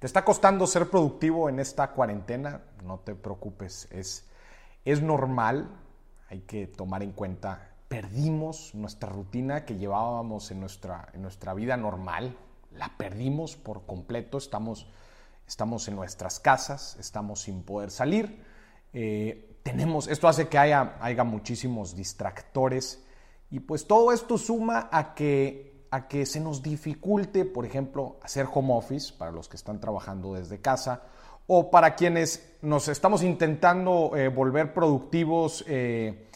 [0.00, 2.62] ¿Te está costando ser productivo en esta cuarentena?
[2.82, 4.26] No te preocupes, es,
[4.86, 5.68] es normal,
[6.30, 11.76] hay que tomar en cuenta, perdimos nuestra rutina que llevábamos en nuestra, en nuestra vida
[11.76, 12.34] normal,
[12.72, 14.90] la perdimos por completo, estamos,
[15.46, 18.42] estamos en nuestras casas, estamos sin poder salir,
[18.94, 23.04] eh, tenemos, esto hace que haya, haya muchísimos distractores
[23.50, 28.46] y pues todo esto suma a que a que se nos dificulte, por ejemplo, hacer
[28.52, 31.02] home office para los que están trabajando desde casa
[31.46, 36.28] o para quienes nos estamos intentando eh, volver productivos, eh,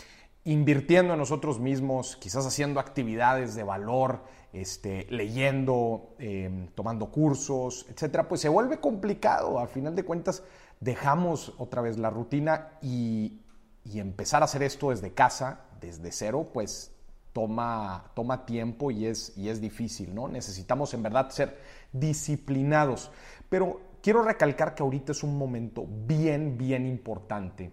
[0.45, 8.29] invirtiendo en nosotros mismos, quizás haciendo actividades de valor, este, leyendo, eh, tomando cursos, etcétera,
[8.29, 9.61] pues se vuelve complicado.
[9.61, 10.43] A final de cuentas,
[10.81, 13.41] dejamos otra vez la rutina y,
[13.85, 16.94] y empezar a hacer esto desde casa, desde cero, pues
[17.35, 20.29] toma, toma tiempo y es, y es difícil, ¿no?
[20.29, 21.59] Necesitamos en verdad ser
[21.93, 23.11] disciplinados.
[23.51, 27.73] Pero quiero recalcar que ahorita es un momento bien, bien importante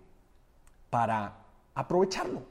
[0.89, 1.45] para
[1.75, 2.41] aprovecharlo.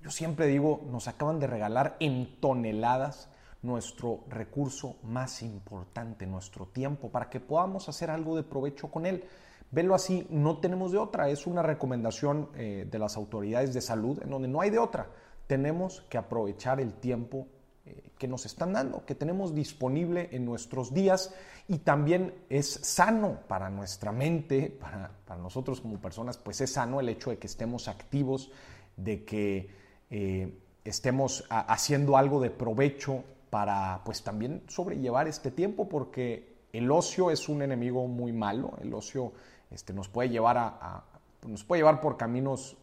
[0.00, 3.28] Yo siempre digo, nos acaban de regalar en toneladas
[3.60, 9.24] nuestro recurso más importante, nuestro tiempo, para que podamos hacer algo de provecho con él.
[9.70, 14.18] Velo así, no tenemos de otra, es una recomendación eh, de las autoridades de salud
[14.22, 15.08] en donde no hay de otra
[15.48, 17.48] tenemos que aprovechar el tiempo
[17.86, 21.34] eh, que nos están dando, que tenemos disponible en nuestros días
[21.66, 24.70] y también es sano para nuestra mente,
[25.26, 28.52] para, nosotros como personas, pues es sano el hecho de que estemos activos,
[28.96, 29.70] de que
[30.10, 37.30] eh, estemos haciendo algo de provecho para pues también sobrellevar este tiempo, porque el ocio
[37.30, 39.32] es un enemigo muy malo, el ocio
[39.70, 41.04] este, nos, puede llevar a,
[41.46, 42.76] nos puede llevar por caminos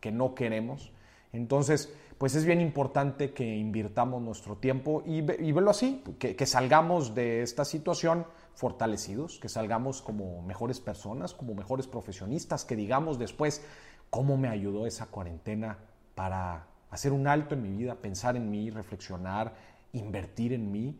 [0.00, 0.92] que no queremos
[1.32, 7.42] entonces, pues es bien importante que invirtamos nuestro tiempo y, verlo así, que, salgamos de
[7.42, 13.64] esta situación fortalecidos, que salgamos como mejores personas, como mejores profesionistas, que digamos después
[14.10, 15.78] cómo me ayudó esa cuarentena
[16.14, 19.54] para hacer un alto en mi vida, pensar en mí, reflexionar,
[19.92, 20.98] invertir en mí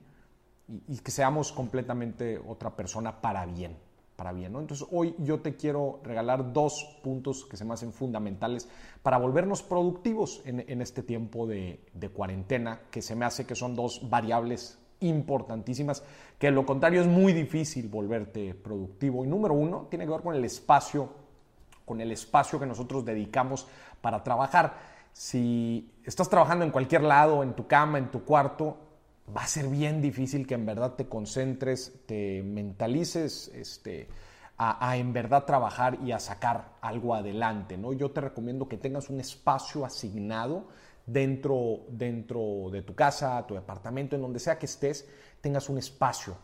[0.86, 3.87] y que seamos completamente otra persona para bien
[4.18, 4.52] para bien.
[4.52, 4.58] ¿no?
[4.58, 8.68] Entonces hoy yo te quiero regalar dos puntos que se me hacen fundamentales
[9.00, 11.78] para volvernos productivos en, este tiempo de,
[12.12, 16.02] cuarentena, que se me hace que son dos variables importantísimas,
[16.36, 19.24] que lo contrario es muy difícil volverte productivo.
[19.24, 21.10] Y número uno tiene que ver con el espacio,
[21.84, 23.68] con el espacio que nosotros dedicamos
[24.00, 24.74] para trabajar.
[25.12, 28.87] Si estás trabajando en cualquier lado, en tu cama, en tu cuarto,
[29.36, 34.08] va a ser bien difícil que en verdad te concentres, te mentalices este,
[34.56, 37.76] a, en verdad trabajar y a sacar algo adelante.
[37.76, 37.92] ¿no?
[37.92, 40.66] Yo te recomiendo que tengas un espacio asignado
[41.06, 45.06] dentro, dentro de tu casa, tu departamento, en donde sea que estés,
[45.40, 46.36] tengas un espacio.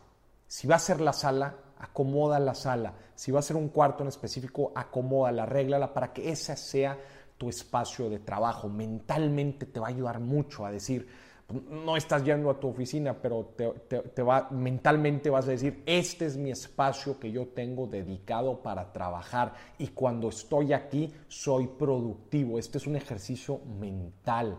[0.47, 2.95] Si va a ser la sala, acomoda la sala.
[3.15, 6.99] Si va a ser un cuarto en específico, acomódala, arréglala para que ese sea
[7.37, 8.69] tu espacio de trabajo.
[8.69, 11.09] Mentalmente te va a ayudar mucho a decir,
[11.49, 16.37] no estás yendo a tu oficina, pero te, va, mentalmente vas a decir, este es
[16.37, 22.59] mi espacio que yo tengo dedicado para trabajar y cuando estoy aquí soy productivo.
[22.59, 24.59] Este es un ejercicio mental.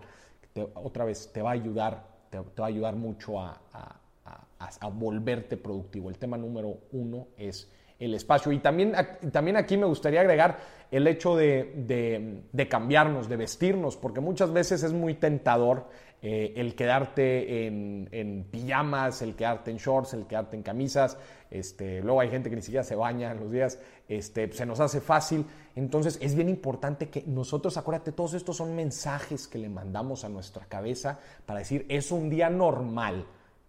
[0.76, 3.62] otra vez, te va a ayudar, te, va a ayudar mucho a,
[4.94, 6.10] volverte productivo.
[6.10, 7.70] El tema número uno es
[8.00, 8.52] el espacio.
[8.52, 8.94] Y también,
[9.32, 10.58] también aquí me gustaría agregar
[10.92, 15.88] el hecho de, de, cambiarnos, de vestirnos, porque muchas veces es muy tentador
[16.22, 21.18] eh, el quedarte en, pijamas, el quedarte en shorts, el quedarte en camisas.
[21.52, 24.80] Este, luego hay gente que ni siquiera se baña en los días, este, se nos
[24.80, 25.46] hace fácil.
[25.76, 30.30] Entonces es bien importante que nosotros, acuérdate, todos estos son mensajes que le mandamos a
[30.30, 33.28] nuestra cabeza para decir, es un día normal.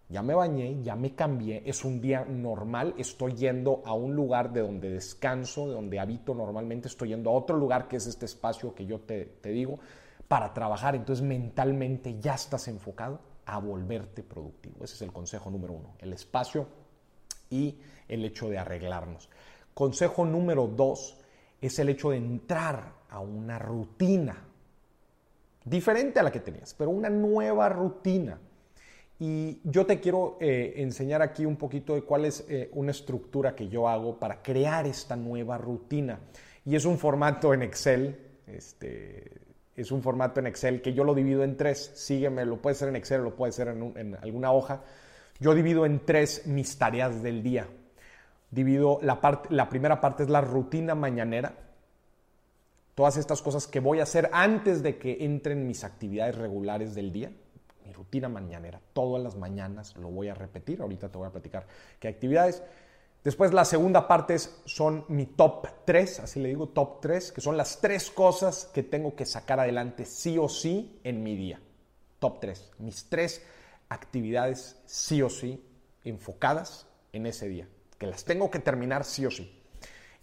[0.09, 4.53] Ya me bañé, ya me cambié, es un día normal, estoy yendo a un lugar
[4.53, 8.25] de donde descanso, de donde habito normalmente, estoy yendo a otro lugar que es este
[8.25, 9.79] espacio que yo te digo
[10.27, 10.95] para trabajar.
[10.95, 14.83] Entonces mentalmente ya estás enfocado a volverte productivo.
[14.83, 16.67] Ese es el consejo número uno, el espacio
[17.49, 19.29] y el hecho de arreglarnos.
[19.73, 21.17] Consejo número dos
[21.61, 24.43] es el hecho de entrar a una rutina
[25.63, 28.39] diferente a la que tenías, pero una nueva rutina.
[29.19, 33.55] Y yo te quiero eh, enseñar aquí un poquito de cuál es eh, una estructura
[33.55, 36.19] que yo hago para crear esta nueva rutina.
[36.65, 39.46] Y es un formato en Excel, este,
[39.77, 41.91] es un formato en Excel que yo lo divido en tres.
[41.93, 44.81] Sígueme, lo puede ser en Excel, lo puede ser en, alguna hoja.
[45.39, 47.67] Yo divido en tres mis tareas del día.
[48.49, 51.53] Divido la, parte, la primera parte es la rutina mañanera.
[52.95, 57.13] Todas estas cosas que voy a hacer antes de que entren mis actividades regulares del
[57.13, 57.31] día.
[57.85, 58.81] Mi rutina mañanera.
[58.93, 60.81] Todas las mañanas lo voy a repetir.
[60.81, 61.67] Ahorita te voy a platicar
[61.99, 62.63] qué actividades.
[63.23, 67.57] Después la segunda parte son mi top 3, así le digo, top 3, que son
[67.57, 71.61] las tres cosas que tengo que sacar adelante sí o sí en mi día.
[72.19, 73.45] Top 3, mis tres
[73.89, 75.63] actividades sí o sí
[76.03, 77.67] enfocadas en ese día,
[77.97, 79.61] que las tengo que terminar sí o sí.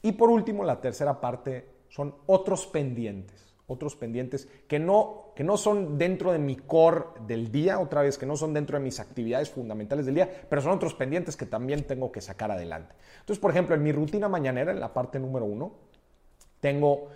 [0.02, 5.56] Y por último, la tercera parte son otros pendientes otros pendientes que no, que no
[5.56, 9.00] son dentro de mi core del día, otra vez, que no son dentro de mis
[9.00, 12.94] actividades fundamentales del día, pero son otros pendientes que también tengo que sacar adelante.
[13.20, 15.72] Entonces, por ejemplo, en mi rutina mañanera, en la parte número uno,
[16.61, 17.08] tengo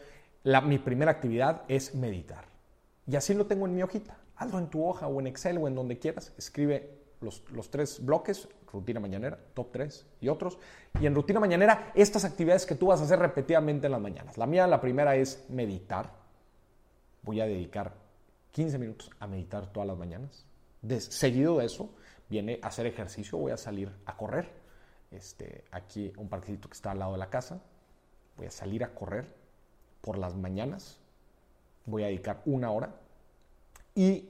[0.42, 2.46] la, mi primera actividad es meditar.
[3.06, 4.18] Y así lo tengo en mi hojita.
[4.36, 6.32] Hazlo en tu hoja o en Excel o en donde quieras.
[6.38, 10.58] Escribe los, los, tres bloques, rutina mañanera, top 3 y otros.
[11.00, 14.38] Y en rutina mañanera, estas actividades que tú vas a hacer repetidamente en las mañanas.
[14.38, 16.17] La mía, la primera es meditar
[17.22, 17.94] voy a dedicar
[18.52, 20.44] 15 minutos a meditar todas las mañanas.
[20.98, 21.90] seguido de eso,
[22.28, 24.50] viene a hacer ejercicio, voy a salir a correr.
[25.10, 27.62] Este, aquí un parquecito que está al lado de la casa.
[28.36, 29.26] Voy a salir a correr
[30.00, 30.98] por las mañanas.
[31.86, 32.94] Voy a dedicar una hora.
[33.94, 34.28] Y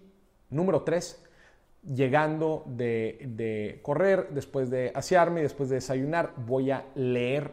[0.51, 1.23] número tres,
[1.83, 7.53] llegando de, de correr, después de asearme, después de desayunar, voy a leer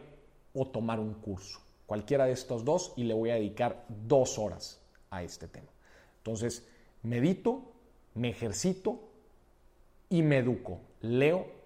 [0.54, 1.60] o tomar un curso.
[1.86, 5.70] Cualquiera de estos dos y le voy a dedicar dos horas a este tema.
[6.18, 6.66] Entonces,
[7.02, 7.72] medito,
[8.14, 9.00] me ejercito
[10.08, 11.56] y me educo, leo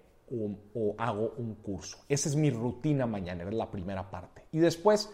[0.73, 1.97] o, hago un curso.
[2.07, 4.45] Esa es mi rutina mañana, es la primera parte.
[4.51, 5.09] Y después,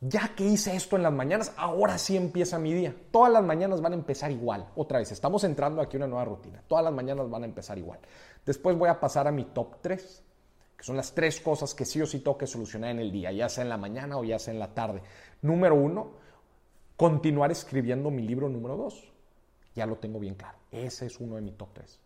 [0.00, 2.94] ya que hice esto en las mañanas, ahora sí empieza mi día.
[3.10, 4.68] Todas las mañanas van a empezar igual.
[4.76, 6.62] Otra vez, estamos entrando aquí una nueva rutina.
[6.66, 7.98] Todas las mañanas van a empezar igual.
[8.44, 10.24] Después voy a pasar a mi top 3,
[10.76, 13.32] que son las tres cosas que sí o sí tengo que solucionar en el día,
[13.32, 15.02] ya sea en la mañana o ya sea en la tarde.
[15.40, 16.21] Número uno,
[17.02, 19.12] continuar escribiendo mi libro número 2.
[19.74, 20.56] Ya lo tengo bien claro.
[20.70, 22.00] Ese es uno de mis top 3.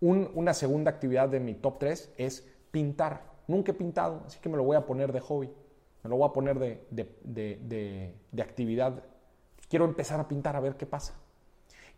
[0.00, 3.30] una segunda actividad de mi top 3 es pintar.
[3.46, 5.50] Nunca he pintado, así que me lo voy a poner de hobby.
[6.02, 9.04] Me lo voy a poner de, actividad.
[9.68, 11.12] Quiero empezar a pintar a ver qué pasa.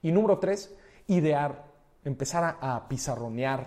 [0.03, 1.67] Y número 3, idear,
[2.05, 3.65] empezar a, pizarronear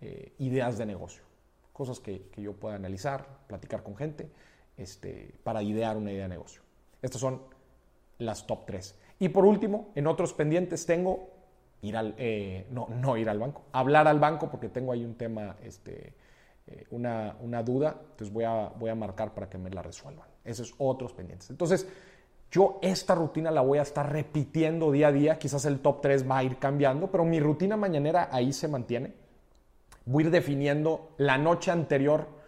[0.00, 1.24] eh, ideas de negocio.
[1.72, 4.30] Cosas que, yo pueda analizar, platicar con gente,
[4.76, 6.62] este, para idear una idea de negocio.
[7.04, 7.42] Estas son
[8.18, 8.98] las top 3.
[9.18, 11.28] Y por último, en otros pendientes tengo
[11.82, 15.14] ir al, eh, no, no ir al banco, hablar al banco porque tengo ahí un
[15.14, 16.14] tema, este,
[16.66, 20.26] eh, una, una, duda, entonces voy a, voy a marcar para que me la resuelvan.
[20.44, 21.50] Esos otros pendientes.
[21.50, 21.86] Entonces,
[22.50, 26.28] yo esta rutina la voy a estar repitiendo día a día, quizás el top 3
[26.28, 29.12] va a ir cambiando, pero mi rutina mañanera ahí se mantiene.
[30.06, 32.43] Voy a ir definiendo la noche anterior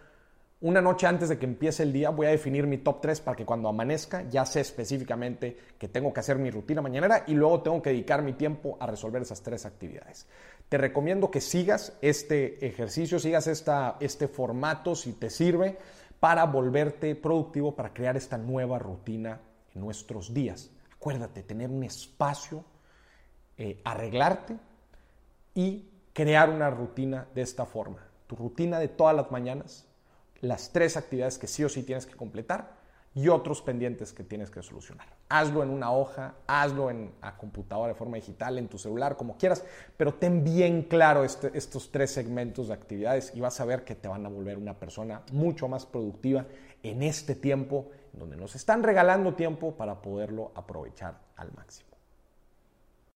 [0.59, 3.37] una noche antes de que empiece el día voy a definir mi top 3 para
[3.37, 7.61] que cuando amanezca ya sé específicamente que tengo que hacer mi rutina mañanera y luego
[7.61, 10.25] tengo que dedicar mi tiempo a resolver esas tres actividades.
[10.67, 15.77] Te recomiendo que sigas este ejercicio, sigas esta, este formato si te sirve
[16.19, 19.39] para volverte productivo, para crear esta nueva rutina
[19.75, 20.71] en nuestros días.
[20.95, 22.65] Acuérdate, tener un espacio,
[23.57, 24.57] eh, arreglarte
[25.53, 28.07] y crear una rutina de esta forma.
[28.25, 29.86] Tu rutina de todas las mañanas
[30.41, 32.77] las tres actividades que sí o sí tienes que completar
[33.17, 35.07] y otros pendientes que tienes que solucionar.
[35.27, 39.37] Hazlo en una hoja, hazlo en a computadora de forma digital, en tu celular, como
[39.37, 39.63] quieras,
[39.97, 43.95] pero ten bien claro este, estos tres segmentos de actividades y vas a ver que
[43.95, 46.45] te van a volver una persona mucho más productiva
[46.83, 51.96] en este tiempo donde nos están regalando tiempo para poderlo aprovechar al máximo.